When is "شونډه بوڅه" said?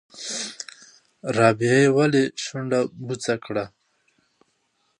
2.43-3.35